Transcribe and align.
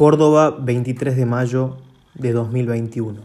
Córdoba, 0.00 0.56
23 0.58 1.14
de 1.14 1.26
mayo 1.26 1.76
de 2.14 2.32
2021. 2.32 3.20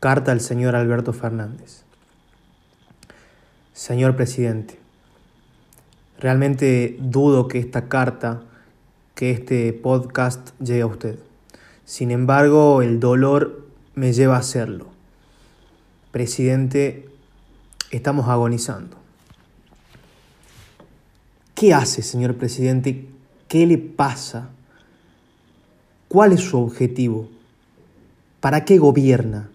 Carta 0.00 0.32
al 0.32 0.40
señor 0.40 0.74
Alberto 0.74 1.12
Fernández. 1.12 1.84
Señor 3.72 4.16
presidente, 4.16 4.80
realmente 6.18 6.96
dudo 6.98 7.46
que 7.46 7.60
esta 7.60 7.88
carta, 7.88 8.42
que 9.14 9.30
este 9.30 9.72
podcast 9.74 10.50
llegue 10.58 10.82
a 10.82 10.86
usted. 10.86 11.20
Sin 11.84 12.10
embargo, 12.10 12.82
el 12.82 12.98
dolor 12.98 13.64
me 13.94 14.12
lleva 14.12 14.34
a 14.34 14.40
hacerlo. 14.40 14.88
Presidente, 16.10 17.08
estamos 17.92 18.28
agonizando. 18.28 18.96
¿Qué 21.54 21.74
hace, 21.74 22.02
señor 22.02 22.34
presidente? 22.34 23.06
¿Qué 23.46 23.68
le 23.68 23.78
pasa? 23.78 24.50
¿Cuál 26.16 26.32
es 26.32 26.40
su 26.40 26.58
objetivo? 26.58 27.28
¿Para 28.40 28.64
qué 28.64 28.78
gobierna? 28.78 29.50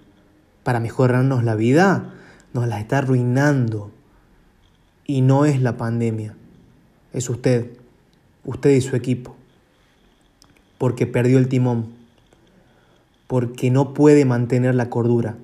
¿Para 0.62 0.80
mejorarnos 0.80 1.44
la 1.44 1.56
vida? 1.56 2.14
Nos 2.54 2.68
la 2.68 2.80
está 2.80 3.00
arruinando. 3.00 3.90
Y 5.08 5.22
no 5.22 5.46
es 5.46 5.60
la 5.60 5.76
pandemia, 5.76 6.36
es 7.14 7.32
usted, 7.32 7.72
usted 8.46 8.70
y 8.76 8.82
su 8.82 8.96
equipo. 8.96 9.36
Porque 10.78 11.08
perdió 11.08 11.40
el 11.40 11.50
timón, 11.50 11.96
porque 13.26 13.72
no 13.72 13.96
puede 13.96 14.24
mantener 14.26 14.76
la 14.76 14.92
cordura, 14.92 15.38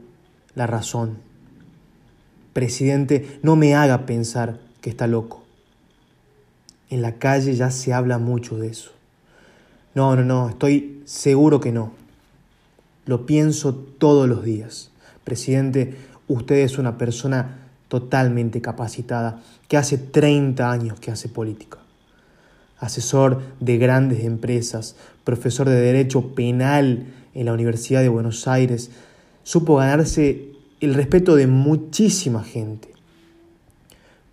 la 0.53 0.67
razón. 0.67 1.17
Presidente, 2.53 3.39
no 3.41 3.55
me 3.55 3.73
haga 3.73 4.05
pensar 4.05 4.59
que 4.81 4.91
está 4.91 5.07
loco. 5.07 5.43
En 6.91 7.01
la 7.01 7.13
calle 7.13 7.55
ya 7.55 7.71
se 7.71 7.91
habla 7.91 8.19
mucho 8.19 8.59
de 8.59 8.67
eso. 8.67 8.96
No, 9.97 10.15
no, 10.15 10.23
no, 10.23 10.49
estoy 10.49 11.01
seguro 11.05 11.59
que 11.59 11.71
no. 11.71 11.91
Lo 13.07 13.25
pienso 13.25 13.73
todos 13.73 14.29
los 14.29 14.43
días. 14.43 14.91
Presidente, 15.23 15.95
usted 16.27 16.57
es 16.57 16.77
una 16.77 16.99
persona 16.99 17.67
totalmente 17.87 18.61
capacitada, 18.61 19.41
que 19.67 19.75
hace 19.75 19.97
30 19.97 20.71
años 20.71 20.99
que 20.99 21.09
hace 21.09 21.29
política. 21.29 21.79
Asesor 22.77 23.41
de 23.59 23.79
grandes 23.79 24.23
empresas, 24.23 24.97
profesor 25.23 25.67
de 25.67 25.81
Derecho 25.81 26.35
Penal 26.35 27.07
en 27.33 27.47
la 27.47 27.53
Universidad 27.53 28.01
de 28.03 28.09
Buenos 28.09 28.47
Aires, 28.47 28.91
supo 29.41 29.77
ganarse 29.77 30.51
el 30.79 30.93
respeto 30.93 31.35
de 31.35 31.47
muchísima 31.47 32.43
gente. 32.43 32.93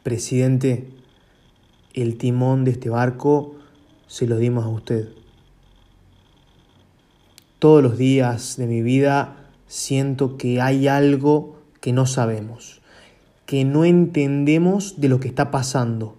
Presidente, 0.03 0.91
el 1.95 2.19
timón 2.19 2.65
de 2.65 2.73
este 2.73 2.91
barco 2.91 3.55
se 4.09 4.27
lo 4.27 4.37
dimos 4.37 4.67
a 4.67 4.69
usted. 4.69 5.24
Todos 7.65 7.83
los 7.83 7.97
días 7.97 8.59
de 8.59 8.67
mi 8.67 8.83
vida 8.83 9.37
siento 9.67 10.37
que 10.37 10.61
hay 10.61 10.87
algo 10.87 11.57
que 11.81 11.95
no 11.95 12.05
sabemos, 12.05 12.83
que 13.47 13.65
no 13.65 13.87
entendemos 13.87 15.01
de 15.01 15.09
lo 15.09 15.19
que 15.19 15.29
está 15.29 15.51
pasando. 15.51 16.15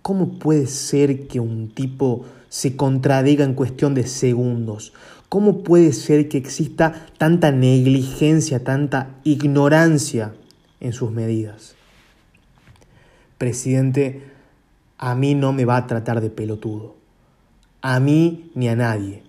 ¿Cómo 0.00 0.38
puede 0.38 0.66
ser 0.66 1.26
que 1.26 1.40
un 1.40 1.68
tipo 1.68 2.24
se 2.48 2.74
contradiga 2.74 3.44
en 3.44 3.52
cuestión 3.52 3.92
de 3.92 4.06
segundos? 4.06 4.94
¿Cómo 5.28 5.62
puede 5.62 5.92
ser 5.92 6.30
que 6.30 6.38
exista 6.38 7.06
tanta 7.18 7.52
negligencia, 7.52 8.64
tanta 8.64 9.10
ignorancia 9.24 10.32
en 10.80 10.94
sus 10.94 11.10
medidas? 11.10 11.74
Presidente, 13.36 14.22
a 14.96 15.14
mí 15.14 15.34
no 15.34 15.52
me 15.52 15.66
va 15.66 15.76
a 15.76 15.86
tratar 15.86 16.22
de 16.22 16.30
pelotudo. 16.30 16.96
A 17.82 18.00
mí 18.00 18.50
ni 18.54 18.68
a 18.68 18.74
nadie. 18.74 19.27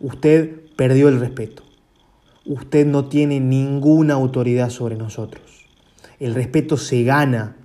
Usted 0.00 0.60
perdió 0.76 1.08
el 1.08 1.18
respeto. 1.18 1.64
Usted 2.46 2.86
no 2.86 3.06
tiene 3.06 3.40
ninguna 3.40 4.14
autoridad 4.14 4.70
sobre 4.70 4.94
nosotros. 4.94 5.66
El 6.20 6.36
respeto 6.36 6.76
se 6.76 7.02
gana 7.02 7.56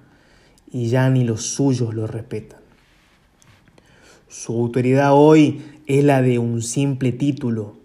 y 0.71 0.87
ya 0.87 1.11
ni 1.11 1.25
los 1.25 1.43
suyos 1.43 1.93
lo 1.93 2.07
respetan. 2.07 2.59
Su 4.27 4.53
autoridad 4.53 5.13
hoy 5.13 5.63
es 5.85 6.03
la 6.03 6.23
de 6.23 6.39
un 6.39 6.63
simple 6.63 7.11
título. 7.11 7.75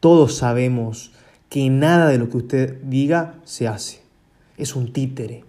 Todos 0.00 0.34
sabemos 0.34 1.12
que 1.48 1.70
nada 1.70 2.08
de 2.08 2.18
lo 2.18 2.28
que 2.28 2.36
usted 2.36 2.82
diga 2.82 3.40
se 3.44 3.66
hace. 3.66 4.02
Es 4.58 4.76
un 4.76 4.92
títere. 4.92 5.44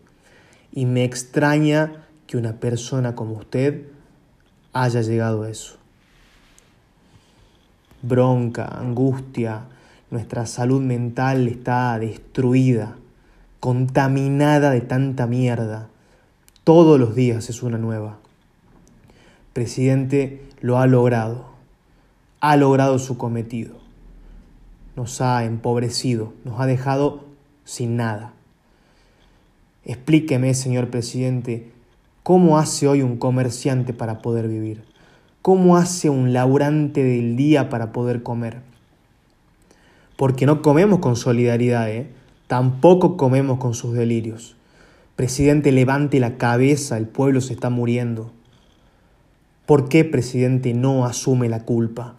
Y 0.72 0.86
me 0.86 1.04
extraña 1.04 2.08
que 2.28 2.38
una 2.38 2.62
persona 2.62 3.14
como 3.14 3.34
usted 3.34 3.88
haya 4.72 5.02
llegado 5.02 5.44
a 5.44 5.50
eso 5.50 5.81
bronca, 8.02 8.66
angustia, 8.66 9.66
nuestra 10.10 10.46
salud 10.46 10.82
mental 10.82 11.48
está 11.48 11.98
destruida, 11.98 12.96
contaminada 13.60 14.72
de 14.72 14.82
tanta 14.82 15.28
mierda. 15.28 15.88
Todos 16.64 17.00
los 17.00 17.16
días 17.16 17.50
es 17.50 17.64
una 17.64 17.78
nueva. 17.78 18.18
Presidente 19.54 20.44
lo 20.60 20.80
ha 20.80 20.88
logrado, 20.88 21.46
ha 22.40 22.56
logrado 22.58 23.00
su 23.00 23.18
cometido. 23.18 23.76
Nos 24.96 25.22
ha 25.22 25.46
empobrecido, 25.46 26.34
nos 26.44 26.60
ha 26.60 26.66
dejado 26.66 27.24
sin 27.64 27.96
nada. 27.96 28.34
Explíqueme, 29.86 30.54
señor 30.54 30.90
presidente, 30.90 31.72
cómo 32.24 32.58
hace 32.58 32.88
hoy 32.88 33.02
un 33.02 33.18
comerciante 33.18 33.94
para 33.94 34.22
poder 34.22 34.48
vivir. 34.48 34.91
¿Cómo 35.42 35.76
hace 35.76 36.08
un 36.08 36.34
laburante 36.34 37.04
del 37.04 37.36
día 37.36 37.68
para 37.70 37.92
poder 37.92 38.22
comer? 38.22 38.62
Porque 40.16 40.46
no 40.46 40.62
comemos 40.62 41.00
con 41.00 41.16
solidaridad, 41.16 41.90
¿eh? 41.90 42.12
tampoco 42.46 43.18
comemos 43.18 43.58
con 43.58 43.74
sus 43.74 43.94
delirios. 43.94 44.56
Presidente, 45.16 45.72
levante 45.72 46.20
la 46.20 46.38
cabeza, 46.38 46.96
el 46.96 47.08
pueblo 47.08 47.42
se 47.42 47.54
está 47.54 47.72
muriendo. 47.72 48.32
¿Por 49.66 49.90
qué, 49.90 50.06
presidente, 50.06 50.76
no 50.76 51.06
asume 51.06 51.50
la 51.50 51.66
culpa? 51.66 52.18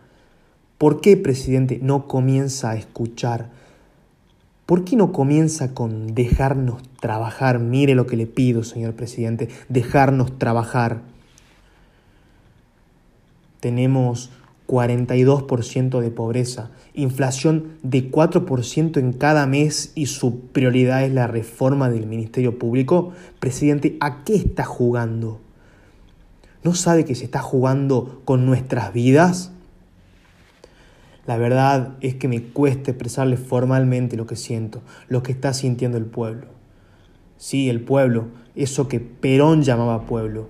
¿Por 0.76 1.00
qué, 1.00 1.16
presidente, 1.16 1.78
no 1.80 2.08
comienza 2.08 2.70
a 2.70 2.74
escuchar? 2.74 3.50
¿Por 4.66 4.84
qué 4.84 4.96
no 4.96 5.12
comienza 5.12 5.74
con 5.74 6.16
dejarnos 6.16 6.82
trabajar? 6.98 7.60
Mire 7.60 7.94
lo 7.94 8.08
que 8.08 8.16
le 8.16 8.26
pido, 8.26 8.64
señor 8.64 8.94
presidente, 8.94 9.48
dejarnos 9.68 10.40
trabajar 10.40 11.11
tenemos 13.62 14.30
42% 14.66 16.00
de 16.00 16.10
pobreza, 16.10 16.72
inflación 16.94 17.78
de 17.84 18.10
4% 18.10 18.96
en 18.96 19.12
cada 19.12 19.46
mes 19.46 19.92
y 19.94 20.06
su 20.06 20.40
prioridad 20.48 21.04
es 21.04 21.12
la 21.12 21.28
reforma 21.28 21.88
del 21.88 22.08
Ministerio 22.08 22.58
Público, 22.58 23.12
presidente, 23.38 23.96
¿a 24.00 24.24
qué 24.24 24.34
está 24.34 24.64
jugando? 24.64 25.40
¿No 26.64 26.74
sabe 26.74 27.04
que 27.04 27.14
se 27.14 27.24
está 27.24 27.40
jugando 27.40 28.20
con 28.24 28.46
nuestras 28.46 28.92
vidas? 28.92 29.52
La 31.24 31.36
verdad 31.36 31.94
es 32.00 32.16
que 32.16 32.26
me 32.26 32.42
cuesta 32.42 32.90
expresarle 32.90 33.36
formalmente 33.36 34.16
lo 34.16 34.26
que 34.26 34.34
siento, 34.34 34.82
lo 35.06 35.22
que 35.22 35.30
está 35.30 35.54
sintiendo 35.54 35.98
el 35.98 36.06
pueblo. 36.06 36.48
Sí, 37.36 37.70
el 37.70 37.80
pueblo, 37.80 38.26
eso 38.56 38.88
que 38.88 38.98
Perón 38.98 39.62
llamaba 39.62 40.04
pueblo, 40.06 40.48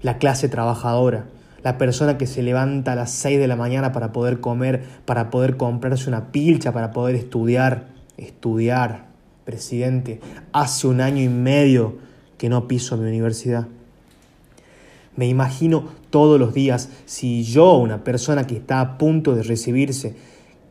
la 0.00 0.16
clase 0.16 0.48
trabajadora, 0.48 1.26
la 1.62 1.78
persona 1.78 2.18
que 2.18 2.26
se 2.26 2.42
levanta 2.42 2.92
a 2.92 2.96
las 2.96 3.10
6 3.12 3.38
de 3.38 3.48
la 3.48 3.56
mañana 3.56 3.92
para 3.92 4.12
poder 4.12 4.40
comer, 4.40 4.84
para 5.04 5.30
poder 5.30 5.56
comprarse 5.56 6.08
una 6.08 6.30
pilcha, 6.30 6.72
para 6.72 6.92
poder 6.92 7.14
estudiar, 7.16 7.86
estudiar, 8.16 9.06
presidente, 9.44 10.20
hace 10.52 10.86
un 10.86 11.00
año 11.00 11.22
y 11.22 11.28
medio 11.28 11.96
que 12.36 12.48
no 12.48 12.68
piso 12.68 12.96
mi 12.96 13.08
universidad. 13.08 13.66
Me 15.16 15.26
imagino 15.26 15.88
todos 16.10 16.38
los 16.38 16.54
días 16.54 16.90
si 17.06 17.42
yo, 17.42 17.74
una 17.74 18.04
persona 18.04 18.46
que 18.46 18.56
está 18.56 18.80
a 18.80 18.98
punto 18.98 19.34
de 19.34 19.42
recibirse, 19.42 20.14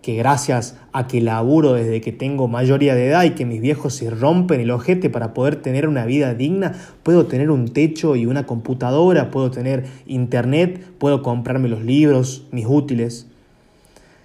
que 0.02 0.16
gracias 0.16 0.76
a 0.94 1.08
que 1.08 1.22
laburo 1.22 1.74
desde 1.74 2.02
que 2.02 2.12
tengo 2.12 2.48
mayoría 2.48 2.96
de 2.96 3.08
edad 3.08 3.24
y 3.24 3.32
que 3.32 3.46
mis 3.46 3.62
viejos 3.62 3.94
se 3.94 4.10
rompen 4.10 4.62
el 4.62 4.72
ojete 4.72 5.10
para 5.10 5.34
poder 5.34 5.58
tener 5.58 5.88
una 5.88 6.06
vida 6.06 6.34
digna, 6.34 6.74
puedo 7.04 7.26
tener 7.26 7.52
un 7.52 7.68
techo 7.70 8.16
y 8.16 8.26
una 8.26 8.46
computadora, 8.46 9.32
puedo 9.32 9.52
tener 9.52 9.86
internet, 10.06 10.82
puedo 10.98 11.22
comprarme 11.22 11.68
los 11.68 11.84
libros, 11.84 12.46
mis 12.52 12.66
útiles. 12.68 13.28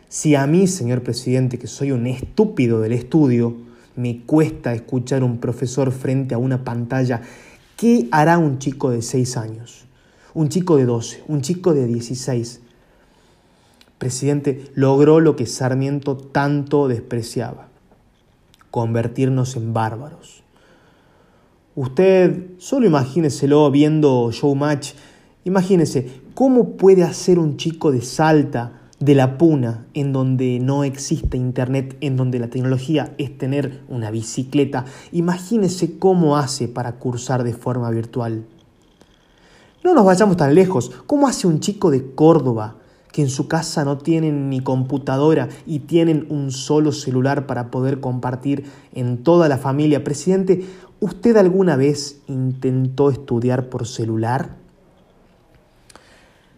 Si 0.08 0.34
a 0.34 0.46
mí, 0.46 0.66
señor 0.66 1.02
presidente, 1.02 1.58
que 1.58 1.66
soy 1.66 1.90
un 1.92 2.06
estúpido 2.06 2.80
del 2.80 2.92
estudio, 2.92 3.56
me 3.96 4.20
cuesta 4.20 4.72
escuchar 4.74 5.24
un 5.24 5.38
profesor 5.38 5.90
frente 5.92 6.34
a 6.34 6.38
una 6.38 6.64
pantalla, 6.64 7.22
¿qué 7.76 8.08
hará 8.10 8.38
un 8.38 8.58
chico 8.58 8.90
de 8.90 9.02
6 9.02 9.36
años? 9.36 9.84
Un 10.34 10.48
chico 10.48 10.76
de 10.76 10.84
12, 10.84 11.24
un 11.28 11.42
chico 11.42 11.74
de 11.74 11.86
16 11.86 12.61
presidente 14.02 14.64
logró 14.74 15.20
lo 15.20 15.36
que 15.36 15.46
Sarmiento 15.46 16.16
tanto 16.16 16.88
despreciaba, 16.88 17.68
convertirnos 18.72 19.54
en 19.54 19.72
bárbaros. 19.72 20.42
Usted 21.76 22.50
solo 22.58 22.88
imagíneselo 22.88 23.70
viendo 23.70 24.32
Showmatch 24.32 24.94
Imagínense, 25.44 26.20
¿cómo 26.34 26.76
puede 26.76 27.04
hacer 27.04 27.38
un 27.38 27.56
chico 27.56 27.92
de 27.92 28.00
Salta, 28.00 28.80
de 28.98 29.14
La 29.14 29.38
Puna, 29.38 29.86
en 29.94 30.12
donde 30.12 30.58
no 30.60 30.82
existe 30.82 31.36
internet, 31.36 31.96
en 32.00 32.16
donde 32.16 32.40
la 32.40 32.48
tecnología 32.48 33.14
es 33.18 33.38
tener 33.38 33.82
una 33.88 34.10
bicicleta? 34.10 34.84
Imagínense 35.12 35.98
cómo 35.98 36.36
hace 36.36 36.66
para 36.66 36.92
cursar 36.98 37.44
de 37.44 37.54
forma 37.54 37.90
virtual. 37.90 38.46
No 39.84 39.94
nos 39.94 40.04
vayamos 40.04 40.36
tan 40.36 40.54
lejos. 40.54 40.90
¿Cómo 41.06 41.26
hace 41.26 41.46
un 41.46 41.58
chico 41.58 41.90
de 41.90 42.14
Córdoba 42.14 42.76
que 43.12 43.22
en 43.22 43.28
su 43.28 43.46
casa 43.46 43.84
no 43.84 43.98
tienen 43.98 44.48
ni 44.48 44.60
computadora 44.60 45.48
y 45.66 45.80
tienen 45.80 46.26
un 46.30 46.50
solo 46.50 46.92
celular 46.92 47.46
para 47.46 47.70
poder 47.70 48.00
compartir 48.00 48.64
en 48.92 49.22
toda 49.22 49.48
la 49.48 49.58
familia? 49.58 50.02
Presidente, 50.02 50.64
¿usted 50.98 51.36
alguna 51.36 51.76
vez 51.76 52.20
intentó 52.26 53.10
estudiar 53.10 53.68
por 53.68 53.86
celular? 53.86 54.56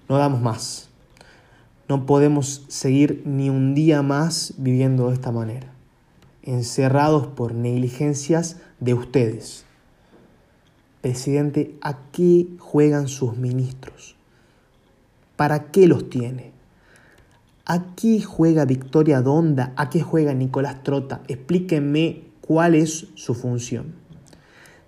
No 0.09 0.17
damos 0.17 0.41
más. 0.41 0.89
No 1.89 2.07
podemos 2.07 2.65
seguir 2.69 3.23
ni 3.27 3.51
un 3.51 3.75
día 3.75 4.01
más 4.03 4.55
viviendo 4.57 5.09
de 5.09 5.15
esta 5.15 5.33
manera, 5.33 5.75
encerrados 6.43 7.27
por 7.27 7.55
negligencias 7.55 8.57
de 8.81 8.95
ustedes. 8.95 9.67
Presidente, 11.03 11.77
¿a 11.83 11.99
qué 12.11 12.47
juegan 12.59 13.09
sus 13.09 13.37
ministros? 13.37 14.17
¿Para 15.37 15.71
qué 15.71 15.87
los 15.87 16.11
tiene? 16.11 16.53
¿A 17.67 17.95
qué 17.97 18.23
juega 18.23 18.65
Victoria 18.65 19.23
Donda? 19.23 19.73
¿A 19.77 19.91
qué 19.91 20.03
juega 20.03 20.35
Nicolás 20.35 20.83
Trota? 20.83 21.23
Explíquenme 21.29 22.25
cuál 22.41 22.75
es 22.75 23.07
su 23.15 23.35
función. 23.35 23.95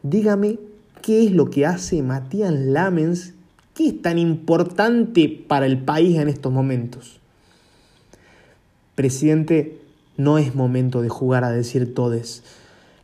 Dígame 0.03 0.59
qué 1.03 1.25
es 1.25 1.33
lo 1.33 1.51
que 1.51 1.67
hace 1.67 2.03
Matías 2.03 2.53
Lamens 2.53 3.35
¿Qué 3.77 3.89
es 3.89 4.01
tan 4.01 4.19
importante 4.19 5.29
para 5.29 5.67
el 5.67 5.79
país 5.79 6.19
en 6.19 6.31
estos 6.31 6.51
momentos? 6.51 7.21
Presidente, 8.95 9.83
no 10.17 10.39
es 10.39 10.55
momento 10.55 11.03
de 11.03 11.11
jugar 11.11 11.45
a 11.45 11.51
decir 11.51 11.93
todes. 11.93 12.43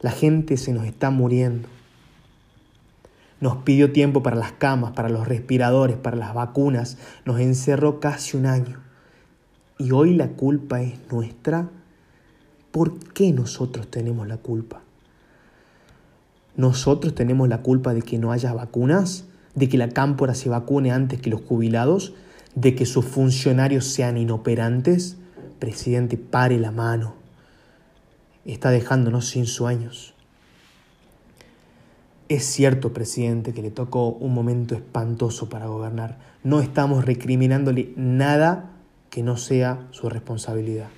La 0.00 0.12
gente 0.12 0.56
se 0.56 0.72
nos 0.72 0.86
está 0.86 1.10
muriendo. 1.10 1.68
Nos 3.42 3.58
pidió 3.58 3.92
tiempo 3.92 4.22
para 4.22 4.36
las 4.36 4.52
camas, 4.52 4.92
para 4.92 5.10
los 5.10 5.28
respiradores, 5.28 5.98
para 5.98 6.16
las 6.16 6.32
vacunas. 6.32 6.96
Nos 7.26 7.38
encerró 7.40 8.00
casi 8.00 8.38
un 8.38 8.46
año. 8.46 8.80
Y 9.76 9.90
hoy 9.90 10.14
la 10.14 10.28
culpa 10.28 10.80
es 10.80 10.94
nuestra. 11.10 11.68
¿Por 12.70 12.98
qué 13.12 13.32
nosotros 13.32 13.90
tenemos 13.90 14.26
la 14.26 14.38
culpa? 14.38 14.80
¿Nosotros 16.56 17.14
tenemos 17.14 17.50
la 17.50 17.60
culpa 17.60 17.92
de 17.92 18.00
que 18.00 18.16
no 18.16 18.32
haya 18.32 18.54
vacunas? 18.54 19.26
de 19.54 19.68
que 19.68 19.78
la 19.78 19.88
cámpora 19.88 20.34
se 20.34 20.48
vacune 20.48 20.92
antes 20.92 21.20
que 21.20 21.30
los 21.30 21.42
jubilados, 21.42 22.14
de 22.54 22.74
que 22.74 22.86
sus 22.86 23.04
funcionarios 23.04 23.86
sean 23.86 24.16
inoperantes, 24.16 25.16
presidente, 25.58 26.16
pare 26.16 26.58
la 26.58 26.70
mano. 26.70 27.14
Está 28.44 28.70
dejándonos 28.70 29.28
sin 29.28 29.46
sueños. 29.46 30.11
Es 32.32 32.46
cierto, 32.46 32.94
presidente, 32.94 33.52
que 33.52 33.60
le 33.60 33.70
tocó 33.70 34.08
un 34.08 34.32
momento 34.32 34.74
espantoso 34.74 35.50
para 35.50 35.66
gobernar. 35.66 36.16
No 36.42 36.62
estamos 36.62 37.04
recriminándole 37.04 37.92
nada 37.94 38.70
que 39.10 39.22
no 39.22 39.36
sea 39.36 39.86
su 39.90 40.08
responsabilidad. 40.08 40.88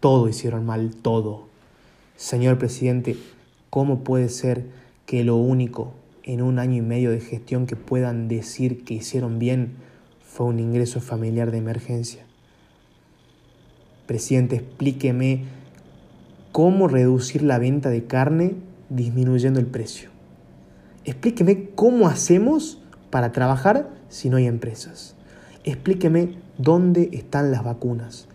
Todo 0.00 0.26
hicieron 0.30 0.64
mal, 0.64 0.96
todo. 0.96 1.48
Señor 2.16 2.56
presidente, 2.56 3.18
¿cómo 3.68 4.04
puede 4.04 4.30
ser 4.30 4.64
que 5.04 5.22
lo 5.22 5.36
único 5.36 5.92
en 6.22 6.40
un 6.40 6.58
año 6.58 6.76
y 6.76 6.80
medio 6.80 7.10
de 7.10 7.20
gestión 7.20 7.66
que 7.66 7.76
puedan 7.76 8.28
decir 8.28 8.84
que 8.84 8.94
hicieron 8.94 9.38
bien 9.38 9.74
fue 10.26 10.46
un 10.46 10.60
ingreso 10.60 11.02
familiar 11.02 11.50
de 11.50 11.58
emergencia. 11.58 12.24
Presidente, 14.06 14.56
explíqueme 14.56 15.44
cómo 16.52 16.88
reducir 16.88 17.42
la 17.42 17.58
venta 17.58 17.90
de 17.90 18.04
carne 18.04 18.54
disminuyendo 18.88 19.60
el 19.60 19.66
precio. 19.66 20.10
Explíqueme 21.04 21.70
cómo 21.74 22.08
hacemos 22.08 22.80
para 23.10 23.32
trabajar 23.32 23.90
si 24.08 24.28
no 24.28 24.36
hay 24.36 24.46
empresas. 24.46 25.14
Explíqueme 25.64 26.36
dónde 26.58 27.10
están 27.12 27.50
las 27.50 27.64
vacunas, 27.64 28.28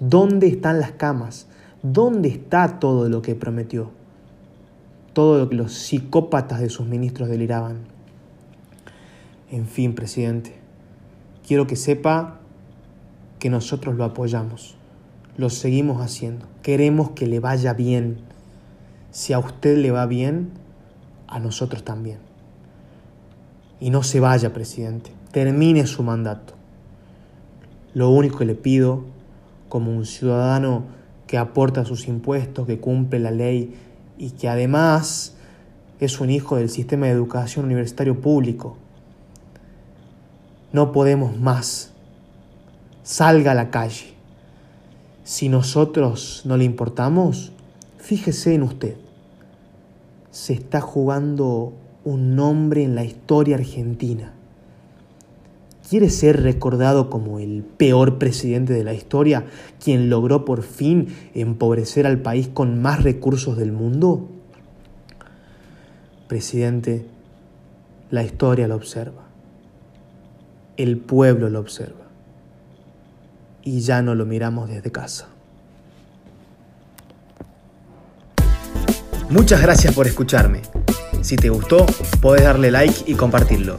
dónde 0.00 0.48
están 0.48 0.80
las 0.80 0.92
camas, 0.92 1.46
dónde 1.82 2.28
está 2.28 2.78
todo 2.78 3.08
lo 3.08 3.22
que 3.22 3.34
prometió 3.34 3.90
todo 5.12 5.38
lo 5.38 5.48
que 5.48 5.56
los 5.56 5.72
psicópatas 5.72 6.60
de 6.60 6.70
sus 6.70 6.86
ministros 6.86 7.28
deliraban. 7.28 7.80
En 9.50 9.66
fin, 9.66 9.94
presidente, 9.94 10.54
quiero 11.46 11.66
que 11.66 11.76
sepa 11.76 12.40
que 13.38 13.50
nosotros 13.50 13.96
lo 13.96 14.04
apoyamos, 14.04 14.76
lo 15.36 15.50
seguimos 15.50 16.00
haciendo, 16.00 16.46
queremos 16.62 17.10
que 17.10 17.26
le 17.26 17.40
vaya 17.40 17.74
bien. 17.74 18.18
Si 19.12 19.34
a 19.34 19.38
usted 19.38 19.76
le 19.76 19.90
va 19.90 20.06
bien, 20.06 20.50
a 21.28 21.38
nosotros 21.38 21.84
también. 21.84 22.18
Y 23.78 23.90
no 23.90 24.02
se 24.02 24.20
vaya, 24.20 24.54
presidente, 24.54 25.10
termine 25.32 25.86
su 25.86 26.02
mandato. 26.02 26.54
Lo 27.92 28.08
único 28.08 28.38
que 28.38 28.46
le 28.46 28.54
pido, 28.54 29.04
como 29.68 29.94
un 29.94 30.06
ciudadano 30.06 30.84
que 31.26 31.36
aporta 31.36 31.84
sus 31.84 32.08
impuestos, 32.08 32.66
que 32.66 32.80
cumple 32.80 33.18
la 33.18 33.30
ley, 33.30 33.74
y 34.16 34.30
que 34.30 34.48
además 34.48 35.34
es 36.00 36.18
un 36.18 36.30
hijo 36.30 36.56
del 36.56 36.70
sistema 36.70 37.06
de 37.06 37.12
educación 37.12 37.66
universitario 37.66 38.18
público. 38.18 38.78
No 40.72 40.90
podemos 40.90 41.38
más. 41.38 41.90
Salga 43.02 43.52
a 43.52 43.54
la 43.54 43.70
calle. 43.70 44.14
Si 45.22 45.50
nosotros 45.50 46.42
no 46.46 46.56
le 46.56 46.64
importamos, 46.64 47.52
fíjese 47.98 48.54
en 48.54 48.62
usted. 48.62 49.01
Se 50.32 50.54
está 50.54 50.80
jugando 50.80 51.74
un 52.04 52.34
nombre 52.34 52.82
en 52.82 52.94
la 52.94 53.04
historia 53.04 53.56
argentina. 53.56 54.32
¿Quiere 55.88 56.08
ser 56.08 56.42
recordado 56.42 57.10
como 57.10 57.38
el 57.38 57.62
peor 57.62 58.18
presidente 58.18 58.72
de 58.72 58.82
la 58.82 58.94
historia, 58.94 59.44
quien 59.78 60.08
logró 60.08 60.44
por 60.44 60.62
fin 60.62 61.14
empobrecer 61.34 62.06
al 62.06 62.22
país 62.22 62.48
con 62.48 62.80
más 62.80 63.02
recursos 63.02 63.58
del 63.58 63.72
mundo? 63.72 64.26
Presidente, 66.28 67.04
la 68.10 68.24
historia 68.24 68.68
lo 68.68 68.76
observa, 68.76 69.24
el 70.78 70.96
pueblo 70.96 71.50
lo 71.50 71.60
observa 71.60 72.06
y 73.62 73.80
ya 73.80 74.02
no 74.02 74.14
lo 74.14 74.24
miramos 74.24 74.68
desde 74.70 74.90
casa. 74.90 75.31
Muchas 79.32 79.62
gracias 79.62 79.94
por 79.94 80.06
escucharme. 80.06 80.60
Si 81.22 81.36
te 81.36 81.48
gustó, 81.48 81.86
podés 82.20 82.44
darle 82.44 82.70
like 82.70 83.04
y 83.06 83.14
compartirlo. 83.14 83.76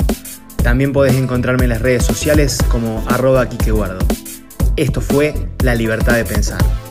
También 0.64 0.92
podés 0.92 1.14
encontrarme 1.14 1.66
en 1.66 1.70
las 1.70 1.82
redes 1.84 2.04
sociales 2.04 2.58
como 2.70 3.06
arroba 3.08 3.48
Esto 4.76 5.00
fue 5.00 5.36
La 5.60 5.76
Libertad 5.76 6.16
de 6.16 6.26
Pensar. 6.26 6.83